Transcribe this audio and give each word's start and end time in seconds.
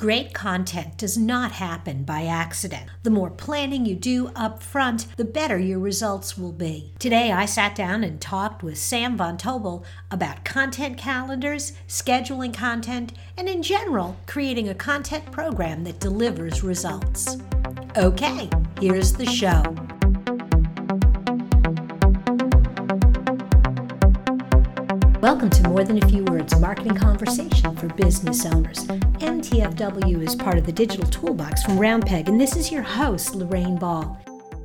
Great 0.00 0.32
content 0.32 0.96
does 0.96 1.18
not 1.18 1.52
happen 1.52 2.04
by 2.04 2.24
accident. 2.24 2.88
The 3.02 3.10
more 3.10 3.28
planning 3.28 3.84
you 3.84 3.94
do 3.94 4.30
up 4.34 4.62
front, 4.62 5.14
the 5.18 5.26
better 5.26 5.58
your 5.58 5.78
results 5.78 6.38
will 6.38 6.52
be. 6.52 6.94
Today, 6.98 7.32
I 7.32 7.44
sat 7.44 7.74
down 7.74 8.02
and 8.02 8.18
talked 8.18 8.62
with 8.62 8.78
Sam 8.78 9.18
Von 9.18 9.36
Tobel 9.36 9.84
about 10.10 10.42
content 10.42 10.96
calendars, 10.96 11.74
scheduling 11.86 12.54
content, 12.54 13.12
and 13.36 13.46
in 13.46 13.62
general, 13.62 14.16
creating 14.26 14.70
a 14.70 14.74
content 14.74 15.30
program 15.30 15.84
that 15.84 16.00
delivers 16.00 16.64
results. 16.64 17.36
Okay, 17.94 18.48
here's 18.80 19.12
the 19.12 19.26
show. 19.26 19.62
Welcome 25.20 25.50
to 25.50 25.68
More 25.68 25.84
Than 25.84 26.02
a 26.02 26.08
Few 26.08 26.24
Words 26.24 26.58
Marketing 26.58 26.94
Conversation 26.94 27.76
for 27.76 27.88
Business 27.88 28.46
Owners. 28.46 28.86
MTFW 28.86 30.26
is 30.26 30.34
part 30.34 30.56
of 30.56 30.64
the 30.64 30.72
digital 30.72 31.06
toolbox 31.10 31.62
from 31.62 31.76
Roundpeg, 31.76 32.26
and 32.26 32.40
this 32.40 32.56
is 32.56 32.72
your 32.72 32.80
host, 32.80 33.34
Lorraine 33.34 33.76
Ball. 33.76 34.18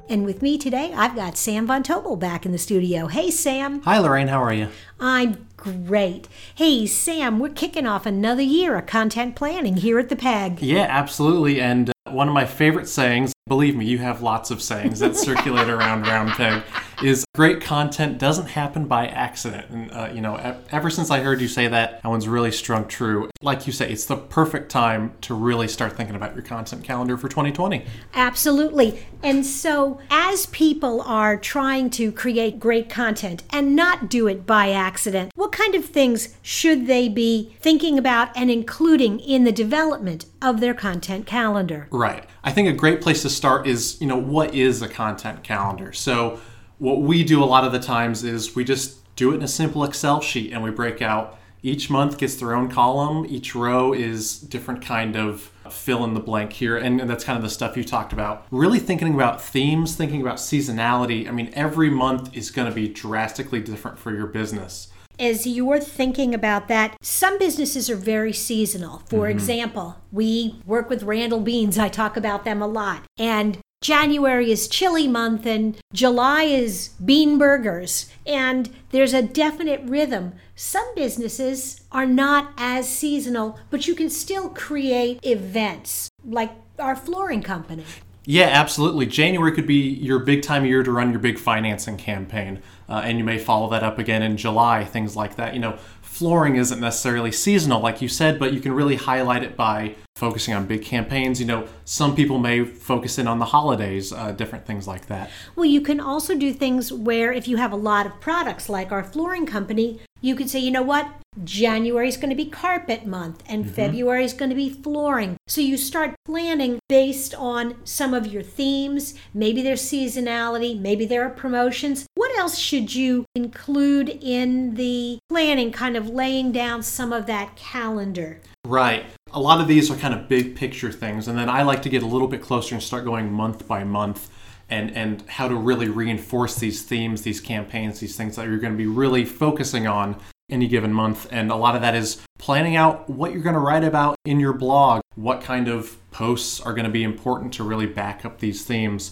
And 0.08 0.24
with 0.24 0.42
me 0.42 0.58
today, 0.58 0.94
I've 0.96 1.14
got 1.14 1.36
Sam 1.36 1.68
Von 1.68 1.84
Tobel 1.84 2.16
back 2.16 2.46
in 2.46 2.54
the 2.54 2.58
studio. 2.58 3.08
Hey, 3.08 3.32
Sam. 3.32 3.82
Hi, 3.82 4.00
Lorraine. 4.00 4.30
How 4.30 4.42
are 4.42 4.54
you? 4.54 4.70
I'm 4.98 5.46
great. 5.66 6.28
Hey, 6.54 6.86
Sam, 6.86 7.40
we're 7.40 7.50
kicking 7.50 7.88
off 7.88 8.06
another 8.06 8.42
year 8.42 8.78
of 8.78 8.86
content 8.86 9.36
planning 9.36 9.78
here 9.78 9.98
at 9.98 10.10
the 10.10 10.16
PEG. 10.16 10.62
Yeah, 10.62 10.86
absolutely. 10.90 11.60
And 11.60 11.90
uh, 11.90 12.12
one 12.12 12.28
of 12.28 12.34
my 12.34 12.46
favorite 12.46 12.88
sayings, 12.88 13.34
believe 13.48 13.76
me, 13.76 13.86
you 13.86 13.98
have 13.98 14.22
lots 14.22 14.52
of 14.52 14.62
sayings 14.62 15.00
that 15.00 15.16
circulate 15.16 15.70
around 15.70 16.06
Roundpeg, 16.06 16.64
is 17.04 17.26
great 17.36 17.62
content 17.62 18.18
doesn't 18.18 18.48
happen 18.48 18.88
by 18.88 19.08
accident. 19.08 19.70
And, 19.70 19.92
uh, 19.92 20.10
you 20.14 20.22
know, 20.22 20.36
ever 20.72 20.90
since 20.90 21.12
I 21.12 21.20
heard 21.20 21.42
you 21.42 21.48
say 21.48 21.68
that, 21.68 22.02
that 22.02 22.08
one's 22.08 22.28
really 22.28 22.52
strung 22.52 22.88
true. 22.88 23.30
Like 23.42 23.68
you 23.68 23.74
say, 23.74 23.92
it's 23.92 24.06
the 24.06 24.16
perfect 24.16 24.72
time 24.72 25.14
to 25.22 25.34
really 25.34 25.68
start 25.68 25.98
thinking 25.98 26.16
about 26.16 26.34
your 26.34 26.44
content 26.44 26.84
calendar 26.84 27.18
for 27.18 27.28
2020. 27.28 27.86
Absolutely. 28.14 29.06
And 29.22 29.46
so, 29.46 30.00
as 30.10 30.46
people 30.48 31.02
are 31.02 31.38
trying 31.38 31.90
to 31.92 32.12
create 32.12 32.60
great 32.60 32.90
content 32.90 33.44
and 33.52 33.76
not 33.76 34.10
do 34.10 34.28
it 34.28 34.46
by 34.46 34.72
accident, 34.72 35.32
what 35.36 35.52
kind 35.56 35.74
of 35.74 35.86
things 35.86 36.36
should 36.42 36.86
they 36.86 37.08
be 37.08 37.56
thinking 37.62 37.98
about 37.98 38.36
and 38.36 38.52
including 38.52 39.20
in 39.22 39.46
the 39.46 39.52
development 39.52 40.26
of 40.42 40.60
their 40.60 40.74
content 40.74 41.26
calendar? 41.26 41.88
Right. 41.92 42.26
I 42.44 42.52
think 42.52 42.68
a 42.68 42.74
great 42.74 43.02
place 43.02 43.22
to 43.22 43.30
start 43.30 43.66
is, 43.66 44.00
you 44.02 44.08
know, 44.08 44.18
what 44.18 44.54
is 44.54 44.82
a 44.82 44.90
content 44.90 45.44
calendar? 45.44 45.94
So, 45.94 46.40
what 46.78 47.02
we 47.02 47.24
do 47.24 47.42
a 47.42 47.46
lot 47.46 47.64
of 47.64 47.72
the 47.72 47.80
times 47.80 48.26
is 48.26 48.54
we 48.54 48.66
just 48.66 49.16
do 49.16 49.32
it 49.32 49.36
in 49.36 49.44
a 49.44 49.48
simple 49.48 49.86
Excel 49.86 50.20
sheet 50.20 50.52
and 50.52 50.62
we 50.62 50.72
break 50.72 51.02
out 51.02 51.40
each 51.64 51.90
month 51.90 52.20
gets 52.20 52.36
their 52.36 52.54
own 52.54 52.70
column. 52.70 53.26
Each 53.28 53.56
row 53.56 53.92
is 53.92 54.38
different 54.38 54.84
kind 54.84 55.16
of 55.16 55.52
fill 55.72 56.04
in 56.04 56.14
the 56.14 56.20
blank 56.20 56.54
here. 56.54 56.78
And, 56.78 57.00
that's 57.10 57.24
kind 57.24 57.38
of 57.38 57.44
the 57.44 57.50
stuff 57.50 57.76
you 57.76 57.84
talked 57.84 58.14
about. 58.14 58.46
Really 58.52 58.78
thinking 58.78 59.16
about 59.16 59.42
themes, 59.42 59.96
thinking 59.96 60.22
about 60.22 60.36
seasonality. 60.36 61.28
I 61.28 61.32
mean, 61.32 61.50
every 61.54 61.90
month 61.90 62.38
is 62.38 62.52
going 62.52 62.70
to 62.70 62.76
be 62.76 62.88
drastically 62.88 63.62
different 63.62 63.98
for 63.98 64.14
your 64.14 64.28
business. 64.28 64.90
As 65.20 65.48
you're 65.48 65.80
thinking 65.80 66.34
about 66.34 66.68
that, 66.68 66.98
some 67.02 67.40
businesses 67.40 67.90
are 67.90 67.96
very 67.96 68.34
seasonal. 68.34 69.04
For 69.08 69.28
mm-hmm. 69.28 69.38
example, 69.38 69.98
we 70.12 70.60
work 70.66 70.90
with 70.90 71.04
Randall 71.04 71.40
Beans. 71.40 71.78
I 71.78 71.90
talk 71.90 72.18
about 72.18 72.44
them 72.44 72.62
a 72.62 72.68
lot. 72.68 73.04
And 73.18 73.58
January 73.82 74.52
is 74.52 74.68
chili 74.68 75.08
month 75.08 75.46
and 75.46 75.78
July 75.94 76.44
is 76.44 76.90
bean 77.04 77.38
burgers, 77.38 78.10
and 78.26 78.70
there's 78.90 79.14
a 79.14 79.22
definite 79.22 79.82
rhythm. 79.84 80.34
Some 80.56 80.88
businesses 80.96 81.82
are 81.92 82.08
not 82.08 82.54
as 82.58 82.90
seasonal, 82.90 83.60
but 83.70 83.88
you 83.88 83.94
can 83.94 84.10
still 84.10 84.50
create 84.50 85.20
events 85.24 86.10
like 86.24 86.52
our 86.80 86.96
flooring 86.96 87.44
company. 87.44 87.86
Yeah, 88.26 88.48
absolutely. 88.48 89.06
January 89.06 89.52
could 89.52 89.68
be 89.68 89.76
your 89.76 90.20
big 90.20 90.42
time 90.42 90.66
year 90.66 90.84
to 90.84 90.92
run 90.92 91.12
your 91.12 91.20
big 91.20 91.38
financing 91.38 91.98
campaign, 91.98 92.62
uh, 92.90 93.02
and 93.04 93.18
you 93.18 93.24
may 93.24 93.38
follow 93.38 93.70
that 93.70 93.84
up 93.84 94.00
again 94.00 94.24
in 94.24 94.36
July, 94.36 94.84
things 94.84 95.16
like 95.16 95.36
that. 95.36 95.54
You 95.54 95.60
know, 95.60 95.78
flooring 96.02 96.56
isn't 96.56 96.80
necessarily 96.80 97.32
seasonal, 97.32 97.82
like 97.82 98.02
you 98.02 98.08
said, 98.08 98.40
but 98.40 98.54
you 98.54 98.60
can 98.60 98.72
really 98.72 98.96
highlight 98.96 99.44
it 99.44 99.56
by 99.56 99.96
focusing 100.16 100.54
on 100.54 100.66
big 100.66 100.82
campaigns. 100.82 101.40
You 101.40 101.46
know, 101.46 101.68
some 101.84 102.16
people 102.16 102.40
may 102.40 102.64
focus 102.64 103.20
in 103.20 103.28
on 103.28 103.40
the 103.40 103.46
holidays, 103.46 104.14
uh, 104.14 104.32
different 104.32 104.66
things 104.66 104.88
like 104.88 105.08
that. 105.08 105.30
Well, 105.56 105.66
you 105.66 105.82
can 105.82 106.00
also 106.00 106.36
do 106.36 106.54
things 106.54 106.92
where 106.92 107.34
if 107.34 107.48
you 107.48 107.58
have 107.58 107.74
a 107.74 107.78
lot 107.78 108.06
of 108.06 108.20
products, 108.22 108.70
like 108.70 108.92
our 108.92 109.04
flooring 109.04 109.46
company, 109.46 110.00
you 110.26 110.36
could 110.36 110.50
say, 110.50 110.60
you 110.60 110.72
know 110.72 110.82
what? 110.82 111.08
January 111.44 112.08
is 112.08 112.18
going 112.18 112.32
to 112.32 112.36
be 112.36 112.50
carpet 112.50 113.06
month 113.06 113.44
and 113.48 113.64
mm-hmm. 113.64 113.74
February 113.74 114.26
is 114.26 114.34
going 114.34 114.50
to 114.50 114.56
be 114.56 114.70
flooring. 114.70 115.38
So 115.48 115.62
you 115.62 115.78
start 115.78 116.16
planning 116.26 116.80
based 116.90 117.36
on 117.36 117.76
some 117.84 118.14
of 118.14 118.26
your 118.26 118.42
themes. 118.42 119.14
Maybe 119.34 119.62
there's 119.62 119.84
seasonality, 119.84 120.80
maybe 120.80 121.06
there 121.06 121.24
are 121.24 121.30
promotions. 121.30 122.08
What 122.16 122.36
else 122.38 122.58
should 122.58 122.96
you 122.96 123.26
include 123.36 124.10
in 124.10 124.76
the 124.76 125.20
planning, 125.30 125.72
kind 125.72 125.96
of 125.96 126.10
laying 126.10 126.52
down 126.52 126.82
some 126.82 127.14
of 127.14 127.28
that 127.28 127.56
calendar? 127.56 128.42
Right. 128.66 129.06
A 129.32 129.40
lot 129.40 129.62
of 129.62 129.68
these 129.68 129.92
are 129.92 129.96
kind 129.96 130.14
of 130.14 130.28
big 130.28 130.56
picture 130.56 130.92
things. 130.92 131.28
And 131.28 131.38
then 131.38 131.50
I 131.50 131.62
like 131.62 131.84
to 131.84 131.90
get 131.90 132.02
a 132.02 132.08
little 132.08 132.28
bit 132.28 132.42
closer 132.42 132.74
and 132.74 132.84
start 132.84 133.06
going 133.06 133.32
month 133.32 133.68
by 133.68 133.84
month 133.84 134.32
and 134.70 134.96
and 134.96 135.24
how 135.28 135.48
to 135.48 135.56
really 135.56 135.90
reinforce 135.90 136.56
these 136.56 136.84
themes, 136.84 137.22
these 137.22 137.40
campaigns, 137.40 138.00
these 138.00 138.16
things 138.16 138.36
that 138.36 138.48
you're 138.48 138.58
going 138.58 138.74
to 138.74 138.78
be 138.78 138.88
really 138.88 139.26
focusing 139.26 139.88
on 139.88 140.20
any 140.50 140.68
given 140.68 140.94
month. 140.94 141.28
And 141.32 141.52
a 141.52 141.56
lot 141.56 141.76
of 141.76 141.82
that 141.82 141.96
is 141.96 142.22
planning 142.38 142.76
out 142.76 143.10
what 143.10 143.32
you're 143.32 143.42
going 143.42 143.56
to 143.56 143.60
write 143.60 143.84
about 143.84 144.16
in 144.26 144.40
your 144.40 144.54
blog, 144.54 145.02
what 145.16 145.42
kind 145.42 145.68
of 145.68 145.98
posts 146.12 146.62
are 146.62 146.74
going 146.74 146.86
to 146.86 146.92
be 146.92 147.04
important 147.04 147.54
to 147.54 147.64
really 147.64 147.88
back 147.88 148.26
up 148.26 148.40
these 148.40 148.64
themes. 148.64 149.12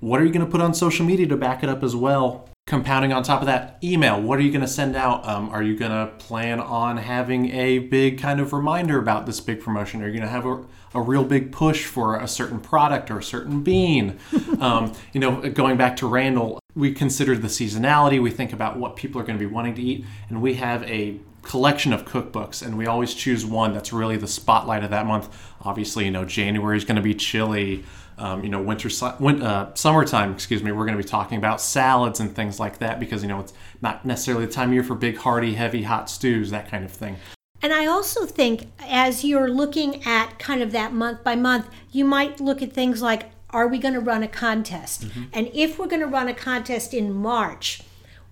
What 0.00 0.20
are 0.20 0.24
you 0.24 0.32
going 0.32 0.44
to 0.44 0.50
put 0.50 0.60
on 0.60 0.74
social 0.74 1.06
media 1.06 1.26
to 1.28 1.36
back 1.36 1.62
it 1.62 1.68
up 1.68 1.82
as 1.82 1.94
well? 1.94 2.48
Compounding 2.64 3.12
on 3.12 3.24
top 3.24 3.40
of 3.40 3.46
that, 3.46 3.76
email. 3.82 4.22
What 4.22 4.38
are 4.38 4.42
you 4.42 4.52
going 4.52 4.60
to 4.62 4.68
send 4.68 4.94
out? 4.94 5.26
Um, 5.28 5.48
are 5.50 5.64
you 5.64 5.76
going 5.76 5.90
to 5.90 6.12
plan 6.18 6.60
on 6.60 6.96
having 6.96 7.50
a 7.50 7.80
big 7.80 8.20
kind 8.20 8.38
of 8.38 8.52
reminder 8.52 9.00
about 9.00 9.26
this 9.26 9.40
big 9.40 9.60
promotion? 9.60 10.00
Are 10.00 10.06
you 10.06 10.12
going 10.12 10.22
to 10.22 10.28
have 10.28 10.46
a, 10.46 10.64
a 10.94 11.00
real 11.00 11.24
big 11.24 11.50
push 11.50 11.84
for 11.84 12.16
a 12.16 12.28
certain 12.28 12.60
product 12.60 13.10
or 13.10 13.18
a 13.18 13.22
certain 13.22 13.64
bean? 13.64 14.16
um, 14.60 14.92
you 15.12 15.18
know, 15.18 15.40
going 15.50 15.76
back 15.76 15.96
to 15.96 16.06
Randall, 16.06 16.60
we 16.76 16.94
consider 16.94 17.36
the 17.36 17.48
seasonality. 17.48 18.22
We 18.22 18.30
think 18.30 18.52
about 18.52 18.78
what 18.78 18.94
people 18.94 19.20
are 19.20 19.24
going 19.24 19.38
to 19.38 19.44
be 19.44 19.52
wanting 19.52 19.74
to 19.74 19.82
eat, 19.82 20.04
and 20.28 20.40
we 20.40 20.54
have 20.54 20.84
a 20.84 21.18
collection 21.42 21.92
of 21.92 22.04
cookbooks 22.04 22.64
and 22.64 22.78
we 22.78 22.86
always 22.86 23.14
choose 23.14 23.44
one 23.44 23.74
that's 23.74 23.92
really 23.92 24.16
the 24.16 24.28
spotlight 24.28 24.84
of 24.84 24.90
that 24.90 25.06
month 25.06 25.28
obviously 25.62 26.04
you 26.04 26.10
know 26.10 26.24
january 26.24 26.76
is 26.76 26.84
going 26.84 26.94
to 26.94 27.02
be 27.02 27.12
chili 27.12 27.82
um, 28.18 28.42
you 28.42 28.50
know, 28.50 28.60
winter, 28.60 28.88
win, 29.18 29.42
uh, 29.42 29.74
summertime, 29.74 30.32
excuse 30.32 30.62
me, 30.62 30.72
we're 30.72 30.84
going 30.84 30.96
to 30.96 31.02
be 31.02 31.08
talking 31.08 31.38
about 31.38 31.60
salads 31.60 32.20
and 32.20 32.34
things 32.34 32.60
like 32.60 32.78
that 32.78 33.00
because, 33.00 33.22
you 33.22 33.28
know, 33.28 33.40
it's 33.40 33.52
not 33.80 34.04
necessarily 34.04 34.46
the 34.46 34.52
time 34.52 34.68
of 34.68 34.74
year 34.74 34.84
for 34.84 34.94
big, 34.94 35.16
hearty, 35.16 35.54
heavy, 35.54 35.82
hot 35.82 36.08
stews, 36.10 36.50
that 36.50 36.70
kind 36.70 36.84
of 36.84 36.90
thing. 36.90 37.16
And 37.62 37.72
I 37.72 37.86
also 37.86 38.26
think 38.26 38.72
as 38.80 39.24
you're 39.24 39.48
looking 39.48 40.04
at 40.04 40.38
kind 40.38 40.62
of 40.62 40.72
that 40.72 40.92
month 40.92 41.22
by 41.22 41.36
month, 41.36 41.68
you 41.92 42.04
might 42.04 42.40
look 42.40 42.60
at 42.60 42.72
things 42.72 43.00
like, 43.00 43.30
are 43.50 43.68
we 43.68 43.78
going 43.78 43.94
to 43.94 44.00
run 44.00 44.22
a 44.22 44.28
contest? 44.28 45.02
Mm-hmm. 45.02 45.22
And 45.32 45.50
if 45.54 45.78
we're 45.78 45.86
going 45.86 46.00
to 46.00 46.06
run 46.06 46.28
a 46.28 46.34
contest 46.34 46.92
in 46.92 47.12
March, 47.12 47.82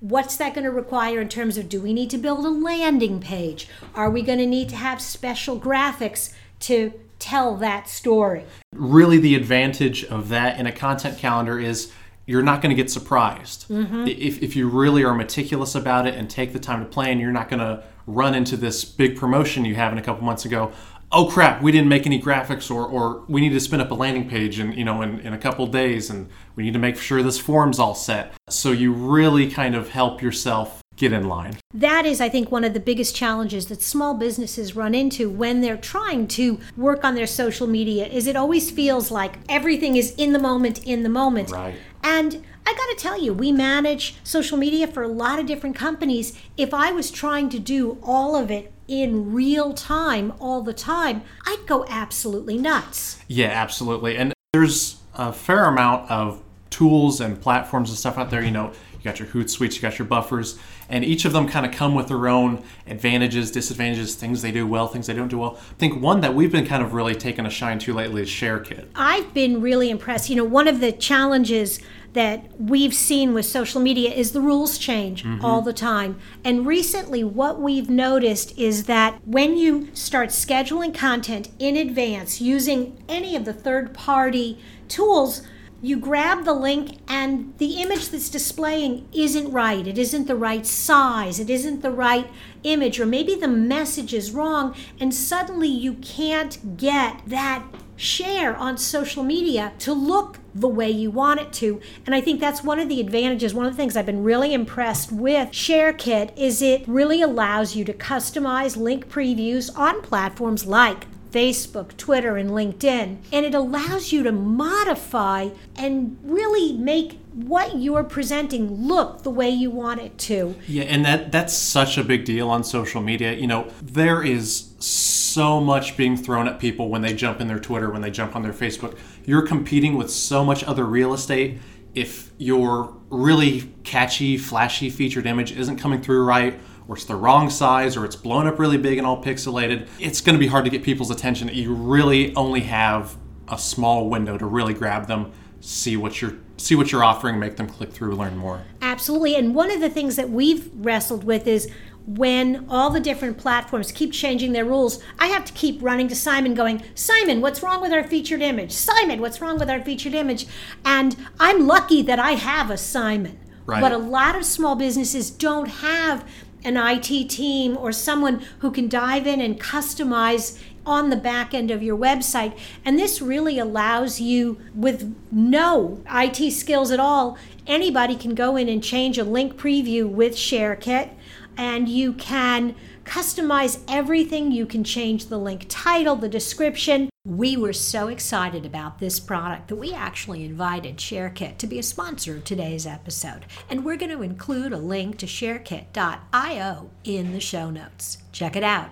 what's 0.01 0.37
that 0.37 0.55
going 0.55 0.65
to 0.65 0.71
require 0.71 1.21
in 1.21 1.29
terms 1.29 1.57
of 1.59 1.69
do 1.69 1.81
we 1.81 1.93
need 1.93 2.11
to 2.11 2.19
build 2.19 2.45
a 2.45 2.51
landing 2.51 3.21
page? 3.21 3.69
Are 3.95 4.11
we 4.11 4.23
going 4.23 4.39
to 4.39 4.47
need 4.47 4.69
to 4.71 4.77
have 4.77 5.01
special 5.01 5.61
graphics 5.61 6.33
to 6.61 6.93
tell 7.21 7.57
that 7.59 7.89
story. 7.89 8.45
Really, 8.75 9.19
the 9.19 9.37
advantage 9.37 10.05
of 10.05 10.29
that 10.31 10.59
in 10.59 10.67
a 10.67 10.73
content 10.73 11.19
calendar 11.19 11.61
is 11.61 11.93
you're 12.27 12.43
not 12.43 12.63
going 12.63 12.71
to 12.75 12.81
get 12.81 12.91
surprised. 12.91 13.69
Mm-hmm. 13.69 14.07
If, 14.07 14.43
if 14.43 14.57
you 14.57 14.69
really 14.69 15.05
are 15.05 15.15
meticulous 15.15 15.75
about 15.75 16.07
it 16.07 16.15
and 16.15 16.29
take 16.29 16.53
the 16.53 16.59
time 16.59 16.81
to 16.81 16.87
plan, 16.87 17.19
you're 17.19 17.33
not 17.33 17.49
going 17.49 17.61
to 17.61 17.83
run 18.07 18.35
into 18.35 18.57
this 18.57 18.85
big 18.85 19.17
promotion 19.17 19.65
you 19.65 19.75
have 19.75 19.93
in 19.93 19.99
a 19.99 20.03
couple 20.03 20.25
months 20.25 20.45
ago. 20.45 20.73
Oh 21.13 21.27
crap, 21.27 21.61
we 21.61 21.73
didn't 21.73 21.89
make 21.89 22.07
any 22.07 22.23
graphics 22.23 22.71
or, 22.71 22.87
or 22.87 23.25
we 23.27 23.41
need 23.41 23.49
to 23.51 23.59
spin 23.59 23.81
up 23.81 23.91
a 23.91 23.95
landing 23.95 24.28
page 24.28 24.61
in, 24.61 24.73
you 24.73 24.84
know, 24.84 25.03
in, 25.03 25.19
in 25.21 25.33
a 25.33 25.39
couple 25.39 25.66
days 25.66 26.09
and 26.09 26.28
we 26.55 26.63
need 26.63 26.73
to 26.73 26.78
make 26.78 26.97
sure 26.97 27.21
this 27.21 27.39
form's 27.39 27.81
all 27.81 27.97
set. 27.97 28.33
So 28.49 28.71
you 28.71 28.93
really 28.93 29.51
kind 29.51 29.75
of 29.75 29.89
help 29.89 30.23
yourself 30.23 30.79
get 31.01 31.13
in 31.15 31.27
line. 31.27 31.57
That 31.73 32.05
is, 32.05 32.21
I 32.21 32.29
think, 32.29 32.53
one 32.53 32.63
of 32.63 32.75
the 32.75 32.81
biggest 32.81 33.17
challenges 33.17 33.67
that 33.67 33.81
small 33.83 34.15
businesses 34.15 34.77
run 34.77 34.95
into 34.95 35.31
when 35.31 35.63
they're 35.63 35.77
trying 35.77 36.29
to 36.29 36.61
work 36.77 37.05
on 37.05 37.15
their 37.15 37.27
social 37.27 37.67
media 37.67 38.07
is 38.07 38.27
it 38.27 38.37
always 38.37 38.71
feels 38.71 39.11
like 39.11 39.39
everything 39.49 39.97
is 39.97 40.15
in 40.17 40.33
the 40.33 40.39
moment, 40.39 40.85
in 40.85 41.03
the 41.03 41.09
moment. 41.09 41.51
Right. 41.51 41.75
And 42.03 42.45
I 42.67 42.75
got 42.75 42.87
to 42.91 42.97
tell 42.99 43.21
you, 43.21 43.33
we 43.33 43.51
manage 43.51 44.17
social 44.23 44.59
media 44.59 44.87
for 44.87 45.03
a 45.03 45.09
lot 45.09 45.39
of 45.39 45.47
different 45.47 45.75
companies. 45.75 46.39
If 46.57 46.75
I 46.75 46.93
was 46.93 47.11
trying 47.11 47.49
to 47.51 47.59
do 47.59 47.99
all 48.03 48.37
of 48.37 48.51
it 48.51 48.73
in 48.87 49.33
real 49.33 49.73
time 49.73 50.35
all 50.39 50.61
the 50.61 50.75
time, 50.75 51.23
I'd 51.47 51.67
go 51.67 51.87
absolutely 51.89 52.59
nuts. 52.59 53.19
Yeah, 53.27 53.49
absolutely. 53.49 54.19
And 54.19 54.35
there's 54.53 55.01
a 55.15 55.33
fair 55.33 55.65
amount 55.65 56.11
of 56.11 56.43
tools 56.80 57.21
and 57.21 57.38
platforms 57.38 57.91
and 57.91 57.98
stuff 57.98 58.16
out 58.16 58.30
there. 58.30 58.42
You 58.42 58.50
know, 58.50 58.72
you 58.94 59.04
got 59.04 59.18
your 59.18 59.28
Hootsuite, 59.28 59.74
you 59.74 59.82
got 59.82 59.98
your 59.98 60.09
buffers, 60.09 60.59
and 60.88 61.04
each 61.04 61.27
of 61.27 61.34
them 61.34 61.47
kind 61.47 61.66
of 61.66 61.72
come 61.72 61.94
with 61.94 62.09
their 62.09 62.27
own 62.27 62.65
advantages, 62.86 63.50
disadvantages, 63.50 64.15
things 64.15 64.41
they 64.41 64.50
do 64.50 64.66
well, 64.66 64.88
things 64.88 65.06
they 65.06 65.12
don't 65.12 65.28
do 65.28 65.36
well. 65.36 65.59
I 65.59 65.74
think 65.74 66.00
one 66.00 66.22
that 66.22 66.34
we've 66.34 66.50
been 66.50 66.66
kind 66.66 66.82
of 66.82 66.94
really 66.94 67.15
taking 67.15 67.44
a 67.44 67.50
shine 67.50 67.78
to 67.80 67.92
lately 67.92 68.22
is 68.22 68.30
ShareKit. 68.30 68.86
I've 68.94 69.34
been 69.34 69.60
really 69.60 69.91
impressed. 69.91 70.30
You 70.30 70.36
know, 70.36 70.44
one 70.44 70.68
of 70.68 70.80
the 70.80 70.91
challenges 70.91 71.80
that 72.15 72.59
we've 72.59 72.94
seen 72.94 73.34
with 73.34 73.44
social 73.44 73.82
media 73.82 74.10
is 74.10 74.32
the 74.32 74.41
rules 74.41 74.78
change 74.78 75.22
mm-hmm. 75.22 75.44
all 75.44 75.60
the 75.60 75.74
time. 75.74 76.18
And 76.42 76.66
recently, 76.66 77.22
what 77.22 77.60
we've 77.60 77.91
noticed 77.91 78.59
is 78.59 78.84
that 78.84 79.21
when 79.27 79.59
you 79.59 79.94
start 79.94 80.30
scheduling 80.30 80.94
content 80.94 81.50
in 81.59 81.77
advance 81.77 82.41
using 82.41 83.04
any 83.06 83.36
of 83.36 83.44
the 83.44 83.53
third 83.53 83.92
party 83.92 84.59
tools, 84.88 85.42
you 85.82 85.97
grab 85.98 86.44
the 86.44 86.53
link 86.53 86.98
and 87.09 87.54
the 87.59 87.80
image 87.80 88.10
that's 88.10 88.28
displaying 88.28 89.09
isn't 89.12 89.50
right. 89.50 89.86
It 89.86 89.97
isn't 89.97 90.27
the 90.27 90.36
right 90.36 90.66
size. 90.66 91.41
It 91.41 91.48
isn't 91.48 91.80
the 91.80 91.91
right 91.91 92.30
image, 92.62 93.00
or 93.00 93.06
maybe 93.06 93.34
the 93.34 93.48
message 93.48 94.12
is 94.12 94.32
wrong, 94.32 94.74
and 94.98 95.15
suddenly 95.15 95.68
you 95.68 95.94
can't 95.94 96.77
get 96.77 97.22
that 97.27 97.65
share 97.97 98.56
on 98.56 98.78
social 98.78 99.22
media 99.22 99.72
to 99.78 99.92
look 99.92 100.38
the 100.54 100.68
way 100.68 100.91
you 100.91 101.10
want 101.10 101.41
it 101.41 101.53
to. 101.53 101.80
And 102.06 102.15
I 102.15 102.21
think 102.21 102.41
that's 102.41 102.65
one 102.65 102.78
of 102.78 102.88
the 102.88 103.00
advantages. 103.00 103.54
One 103.54 103.66
of 103.66 103.72
the 103.72 103.77
things 103.77 103.97
I've 103.97 104.06
been 104.06 104.24
really 104.24 104.54
impressed 104.54 105.12
with 105.12 105.50
ShareKit 105.50 106.36
is 106.36 106.62
it 106.62 106.86
really 106.88 107.21
allows 107.21 107.77
you 107.77 107.84
to 107.84 107.92
customize 107.92 108.77
link 108.77 109.09
previews 109.09 109.77
on 109.77 110.00
platforms 110.00 110.66
like 110.66 111.06
Facebook, 111.30 111.97
Twitter, 111.97 112.36
and 112.36 112.50
LinkedIn. 112.50 113.18
And 113.32 113.47
it 113.47 113.54
allows 113.54 114.12
you 114.12 114.22
to 114.22 114.32
modify 114.32 115.50
and 115.77 116.18
really 116.22 116.72
make 116.72 117.18
what 117.32 117.77
you're 117.78 118.04
presenting 118.04 118.86
look 118.88 119.22
the 119.22 119.30
way 119.30 119.48
you 119.48 119.71
want 119.71 120.00
it 120.00 120.18
to. 120.18 120.56
Yeah, 120.66 120.84
and 120.84 121.04
that 121.04 121.32
that's 121.32 121.54
such 121.54 121.97
a 121.97 122.04
big 122.04 122.24
deal 122.24 122.50
on 122.50 122.65
social 122.65 123.00
media. 123.00 123.32
You 123.34 123.47
know, 123.47 123.71
there 123.80 124.22
is 124.22 124.74
so 124.78 125.60
much 125.60 125.97
being 125.97 126.16
thrown 126.16 126.48
at 126.48 126.59
people 126.59 126.88
when 126.88 127.03
they 127.03 127.15
jump 127.15 127.41
in 127.41 127.47
their 127.47 127.60
Twitter, 127.60 127.91
when 127.91 128.03
they 128.03 128.10
jump 128.10 128.34
on 128.34 128.42
their 128.42 128.53
Facebook. 128.53 128.98
You're 129.24 129.47
competing 129.47 129.97
with 129.97 130.10
so 130.10 130.44
much 130.44 130.65
other 130.65 130.84
real 130.84 131.15
estate. 131.15 131.59
If 131.94 132.30
your 132.38 132.94
really 133.10 133.72
catchy, 133.84 134.36
flashy 134.38 134.91
featured 134.91 135.27
image 135.27 135.53
isn't 135.53 135.77
coming 135.77 136.00
through 136.00 136.24
right, 136.24 136.59
or 136.88 136.97
it's 136.97 137.04
the 137.04 137.16
wrong 137.16 137.50
size, 137.50 137.97
or 137.97 138.04
it's 138.04 138.16
blown 138.16 138.47
up 138.47 138.59
really 138.59 138.78
big 138.78 138.98
and 138.98 139.06
all 139.06 139.22
pixelated, 139.22 139.88
it's 139.98 140.21
going 140.21 140.34
to 140.34 140.41
be 140.41 140.48
hard 140.48 140.65
to 140.65 140.71
get 140.71 140.82
people's 140.82 141.10
attention. 141.10 141.48
You 141.53 141.74
really 141.74 142.34
only 142.34 142.60
have 142.60 143.16
a 143.48 143.59
small 143.59 144.09
window 144.09 144.38
to 144.38 144.47
really 144.47 144.74
grab 144.74 145.06
them, 145.06 145.32
see 145.60 145.97
what 145.97 146.21
you're 146.21 146.34
see 146.56 146.74
what 146.74 146.92
you're 146.92 147.03
offering, 147.03 147.38
make 147.38 147.56
them 147.56 147.66
click 147.66 147.91
through, 147.91 148.15
learn 148.15 148.36
more. 148.36 148.62
Absolutely. 148.82 149.34
And 149.34 149.54
one 149.54 149.71
of 149.71 149.80
the 149.80 149.88
things 149.88 150.16
that 150.16 150.28
we've 150.28 150.71
wrestled 150.74 151.24
with 151.24 151.47
is 151.47 151.71
when 152.06 152.66
all 152.68 152.91
the 152.91 153.00
different 153.00 153.38
platforms 153.38 153.92
keep 153.92 154.12
changing 154.12 154.53
their 154.53 154.65
rules, 154.65 155.03
I 155.18 155.28
have 155.28 155.44
to 155.47 155.53
keep 155.53 155.82
running 155.82 156.09
to 156.09 156.16
Simon 156.16 156.54
going, 156.54 156.82
Simon, 156.94 157.41
what's 157.41 157.62
wrong 157.62 157.80
with 157.80 157.92
our 157.92 158.04
featured 158.04 158.42
image? 158.42 158.72
Simon, 158.72 159.21
what's 159.21 159.41
wrong 159.41 159.59
with 159.59 159.71
our 159.71 159.82
featured 159.82 160.15
image? 160.15 160.47
And 160.84 161.16
I'm 161.38 161.66
lucky 161.66 162.03
that 162.03 162.18
I 162.18 162.32
have 162.32 162.71
a 162.71 162.77
Simon. 162.77 163.38
Right. 163.66 163.80
But 163.80 163.92
a 163.92 163.98
lot 163.98 164.36
of 164.36 164.44
small 164.44 164.74
businesses 164.74 165.30
don't 165.30 165.66
have 165.66 166.28
an 166.65 166.77
IT 166.77 167.28
team 167.28 167.77
or 167.77 167.92
someone 167.92 168.45
who 168.60 168.71
can 168.71 168.89
dive 168.89 169.27
in 169.27 169.41
and 169.41 169.60
customize 169.60 170.60
on 170.86 171.10
the 171.10 171.16
back 171.16 171.53
end 171.53 171.71
of 171.71 171.83
your 171.83 171.97
website. 171.97 172.57
And 172.84 172.98
this 172.98 173.21
really 173.21 173.59
allows 173.59 174.21
you, 174.21 174.59
with 174.74 175.15
no 175.30 176.03
IT 176.10 176.53
skills 176.53 176.91
at 176.91 177.01
all, 177.01 177.36
anybody 177.66 178.16
can 178.16 178.34
go 178.34 178.57
in 178.57 178.68
and 178.68 178.83
change 178.83 179.18
a 179.18 179.24
link 179.24 179.57
preview 179.57 180.09
with 180.09 180.34
ShareKit 180.34 181.10
and 181.57 181.89
you 181.89 182.12
can 182.15 182.74
customize 183.04 183.83
everything. 183.89 184.53
You 184.53 184.66
can 184.66 184.84
change 184.84 185.27
the 185.27 185.39
link 185.39 185.66
title, 185.68 186.16
the 186.16 186.28
description. 186.28 187.09
We 187.27 187.55
were 187.55 187.75
so 187.75 188.09
excited 188.09 188.65
about 188.65 188.99
this 188.99 189.21
product 189.21 189.69
that 189.69 189.77
we 189.77 189.93
actually 189.93 190.43
invited 190.43 190.97
ShareKit 190.97 191.59
to 191.59 191.67
be 191.67 191.78
a 191.78 191.83
sponsor 191.83 192.37
of 192.37 192.45
today's 192.45 192.87
episode. 192.87 193.45
And 193.69 193.84
we're 193.84 193.99
going 193.99 194.17
to 194.17 194.22
include 194.22 194.72
a 194.72 194.78
link 194.78 195.19
to 195.19 195.27
sharekit.io 195.27 196.91
in 197.05 197.33
the 197.33 197.41
show 197.41 197.69
notes. 197.69 198.17
Check 198.33 198.57
it 198.57 198.63
out. 198.65 198.89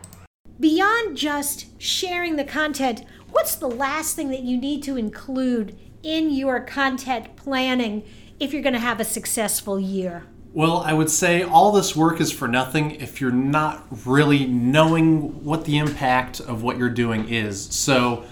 Beyond 0.60 1.16
just 1.16 1.80
sharing 1.80 2.36
the 2.36 2.44
content, 2.44 3.02
what's 3.30 3.54
the 3.54 3.66
last 3.66 4.14
thing 4.14 4.28
that 4.28 4.42
you 4.42 4.58
need 4.58 4.82
to 4.82 4.98
include 4.98 5.78
in 6.02 6.28
your 6.28 6.60
content 6.60 7.34
planning 7.34 8.04
if 8.38 8.52
you're 8.52 8.60
going 8.60 8.74
to 8.74 8.78
have 8.78 9.00
a 9.00 9.06
successful 9.06 9.80
year? 9.80 10.24
Well, 10.58 10.78
I 10.78 10.92
would 10.92 11.08
say 11.08 11.44
all 11.44 11.70
this 11.70 11.94
work 11.94 12.20
is 12.20 12.32
for 12.32 12.48
nothing 12.48 12.90
if 12.90 13.20
you're 13.20 13.30
not 13.30 13.86
really 14.04 14.44
knowing 14.44 15.44
what 15.44 15.64
the 15.66 15.78
impact 15.78 16.40
of 16.40 16.64
what 16.64 16.76
you're 16.76 16.90
doing 16.90 17.28
is. 17.28 17.72
So 17.72 18.24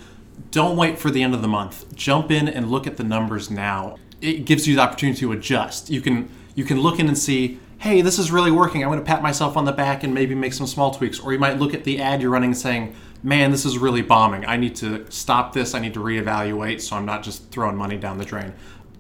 don't 0.50 0.76
wait 0.76 0.98
for 0.98 1.08
the 1.08 1.22
end 1.22 1.34
of 1.34 1.42
the 1.42 1.46
month. 1.46 1.94
Jump 1.94 2.32
in 2.32 2.48
and 2.48 2.68
look 2.68 2.88
at 2.88 2.96
the 2.96 3.04
numbers 3.04 3.48
now. 3.48 3.94
It 4.20 4.44
gives 4.44 4.66
you 4.66 4.74
the 4.74 4.82
opportunity 4.82 5.20
to 5.20 5.30
adjust. 5.30 5.88
You 5.88 6.00
can 6.00 6.28
you 6.56 6.64
can 6.64 6.80
look 6.80 6.98
in 6.98 7.06
and 7.06 7.16
see, 7.16 7.60
hey, 7.78 8.00
this 8.00 8.18
is 8.18 8.32
really 8.32 8.50
working. 8.50 8.82
I'm 8.82 8.88
going 8.88 8.98
to 8.98 9.04
pat 9.04 9.22
myself 9.22 9.56
on 9.56 9.64
the 9.64 9.70
back 9.70 10.02
and 10.02 10.12
maybe 10.12 10.34
make 10.34 10.52
some 10.52 10.66
small 10.66 10.90
tweaks. 10.90 11.20
Or 11.20 11.32
you 11.32 11.38
might 11.38 11.60
look 11.60 11.74
at 11.74 11.84
the 11.84 12.00
ad 12.00 12.22
you're 12.22 12.32
running 12.32 12.50
and 12.50 12.58
saying, 12.58 12.96
man, 13.22 13.52
this 13.52 13.64
is 13.64 13.78
really 13.78 14.02
bombing. 14.02 14.44
I 14.46 14.56
need 14.56 14.74
to 14.76 15.08
stop 15.12 15.52
this. 15.52 15.76
I 15.76 15.78
need 15.78 15.94
to 15.94 16.00
reevaluate 16.00 16.80
so 16.80 16.96
I'm 16.96 17.06
not 17.06 17.22
just 17.22 17.52
throwing 17.52 17.76
money 17.76 17.98
down 17.98 18.18
the 18.18 18.24
drain. 18.24 18.52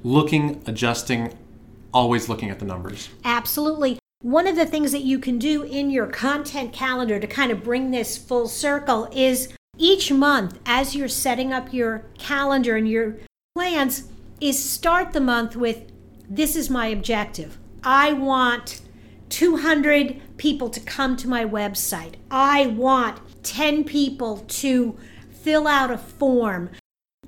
Looking, 0.04 0.62
adjusting, 0.66 1.36
always 1.96 2.28
looking 2.28 2.50
at 2.50 2.58
the 2.58 2.66
numbers. 2.66 3.08
Absolutely. 3.24 3.98
One 4.20 4.46
of 4.46 4.54
the 4.54 4.66
things 4.66 4.92
that 4.92 5.02
you 5.02 5.18
can 5.18 5.38
do 5.38 5.62
in 5.62 5.88
your 5.90 6.06
content 6.06 6.72
calendar 6.72 7.18
to 7.18 7.26
kind 7.26 7.50
of 7.50 7.64
bring 7.64 7.90
this 7.90 8.18
full 8.18 8.48
circle 8.48 9.08
is 9.12 9.48
each 9.78 10.12
month, 10.12 10.58
as 10.66 10.94
you're 10.94 11.08
setting 11.08 11.54
up 11.54 11.72
your 11.72 12.04
calendar 12.18 12.76
and 12.76 12.86
your 12.88 13.16
plans, 13.54 14.08
is 14.40 14.62
start 14.62 15.14
the 15.14 15.20
month 15.20 15.56
with 15.56 15.90
this 16.28 16.54
is 16.54 16.68
my 16.68 16.88
objective. 16.88 17.56
I 17.82 18.12
want 18.12 18.82
200 19.30 20.36
people 20.36 20.68
to 20.68 20.80
come 20.80 21.16
to 21.16 21.28
my 21.28 21.46
website. 21.46 22.14
I 22.30 22.66
want 22.66 23.20
10 23.42 23.84
people 23.84 24.38
to 24.48 24.98
fill 25.30 25.66
out 25.66 25.90
a 25.90 25.98
form. 25.98 26.70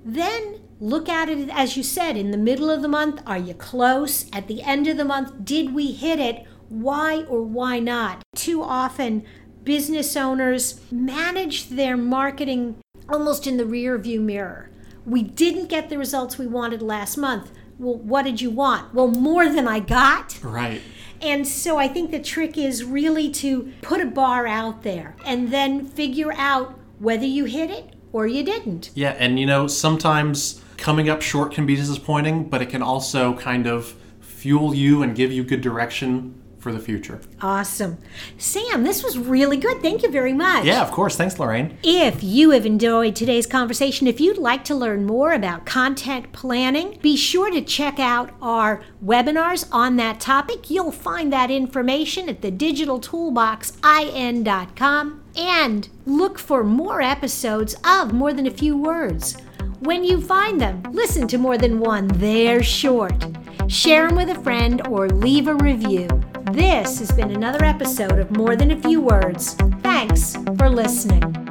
Then 0.04 0.60
look 0.80 1.08
at 1.08 1.28
it 1.28 1.48
as 1.50 1.76
you 1.76 1.82
said 1.82 2.16
in 2.16 2.30
the 2.30 2.38
middle 2.38 2.70
of 2.70 2.82
the 2.82 2.88
month. 2.88 3.22
Are 3.26 3.38
you 3.38 3.54
close? 3.54 4.26
At 4.32 4.48
the 4.48 4.62
end 4.62 4.86
of 4.86 4.96
the 4.96 5.04
month, 5.04 5.44
did 5.44 5.74
we 5.74 5.92
hit 5.92 6.18
it? 6.18 6.46
Why 6.68 7.24
or 7.28 7.42
why 7.42 7.78
not? 7.78 8.22
Too 8.34 8.62
often, 8.62 9.24
business 9.64 10.16
owners 10.16 10.80
manage 10.90 11.68
their 11.68 11.96
marketing 11.96 12.76
almost 13.08 13.46
in 13.46 13.56
the 13.56 13.66
rear 13.66 13.96
view 13.98 14.20
mirror. 14.20 14.70
We 15.06 15.22
didn't 15.22 15.68
get 15.68 15.88
the 15.88 15.98
results 15.98 16.36
we 16.36 16.46
wanted 16.46 16.82
last 16.82 17.16
month. 17.16 17.50
Well, 17.78 17.94
what 17.94 18.24
did 18.24 18.40
you 18.40 18.50
want? 18.50 18.92
Well, 18.92 19.08
more 19.08 19.48
than 19.48 19.66
I 19.66 19.80
got. 19.80 20.38
Right. 20.42 20.82
And 21.20 21.46
so 21.46 21.78
I 21.78 21.88
think 21.88 22.10
the 22.10 22.20
trick 22.20 22.58
is 22.58 22.84
really 22.84 23.30
to 23.30 23.72
put 23.82 24.00
a 24.00 24.06
bar 24.06 24.46
out 24.46 24.82
there 24.82 25.16
and 25.24 25.52
then 25.52 25.86
figure 25.86 26.32
out 26.34 26.78
whether 26.98 27.24
you 27.24 27.44
hit 27.44 27.70
it 27.70 27.94
or 28.12 28.26
you 28.26 28.42
didn't. 28.42 28.90
Yeah, 28.94 29.14
and 29.18 29.38
you 29.38 29.46
know, 29.46 29.66
sometimes 29.66 30.62
coming 30.76 31.08
up 31.08 31.22
short 31.22 31.52
can 31.52 31.66
be 31.66 31.76
disappointing, 31.76 32.48
but 32.48 32.62
it 32.62 32.70
can 32.70 32.82
also 32.82 33.34
kind 33.34 33.66
of 33.66 33.94
fuel 34.20 34.74
you 34.74 35.02
and 35.02 35.16
give 35.16 35.32
you 35.32 35.42
good 35.42 35.60
direction 35.60 36.34
for 36.58 36.72
the 36.72 36.78
future. 36.78 37.20
Awesome. 37.40 37.98
Sam, 38.36 38.82
this 38.82 39.04
was 39.04 39.16
really 39.16 39.56
good. 39.56 39.80
Thank 39.80 40.02
you 40.02 40.10
very 40.10 40.32
much. 40.32 40.64
Yeah, 40.64 40.82
of 40.82 40.90
course. 40.90 41.14
Thanks, 41.16 41.38
Lorraine. 41.38 41.78
If 41.82 42.22
you 42.22 42.50
have 42.50 42.66
enjoyed 42.66 43.16
today's 43.16 43.46
conversation, 43.46 44.06
if 44.06 44.20
you'd 44.20 44.38
like 44.38 44.64
to 44.64 44.74
learn 44.74 45.06
more 45.06 45.32
about 45.32 45.64
content 45.64 46.32
planning, 46.32 46.98
be 47.00 47.16
sure 47.16 47.50
to 47.50 47.62
check 47.62 47.98
out 47.98 48.30
our 48.42 48.82
webinars 49.04 49.66
on 49.70 49.96
that 49.96 50.20
topic. 50.20 50.68
You'll 50.68 50.92
find 50.92 51.32
that 51.32 51.50
information 51.50 52.28
at 52.28 52.42
the 52.42 52.50
digitaltoolboxin.com 52.50 55.22
and 55.38 55.88
look 56.04 56.38
for 56.38 56.64
more 56.64 57.00
episodes 57.00 57.76
of 57.84 58.12
More 58.12 58.32
Than 58.32 58.46
a 58.46 58.50
Few 58.50 58.76
Words. 58.76 59.36
When 59.80 60.02
you 60.02 60.20
find 60.20 60.60
them, 60.60 60.82
listen 60.90 61.28
to 61.28 61.38
more 61.38 61.56
than 61.56 61.78
one. 61.78 62.08
They're 62.08 62.62
short. 62.62 63.24
Share 63.68 64.08
them 64.08 64.16
with 64.16 64.30
a 64.30 64.42
friend 64.42 64.86
or 64.88 65.08
leave 65.08 65.46
a 65.46 65.54
review. 65.54 66.08
This 66.52 66.98
has 66.98 67.12
been 67.12 67.30
another 67.30 67.64
episode 67.64 68.18
of 68.18 68.36
More 68.36 68.56
Than 68.56 68.72
a 68.72 68.82
Few 68.82 69.00
Words. 69.00 69.54
Thanks 69.82 70.36
for 70.56 70.68
listening. 70.68 71.47